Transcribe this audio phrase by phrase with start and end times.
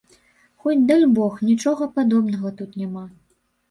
[0.63, 3.11] Хоць, дальбог, нічога падобнага тут няма.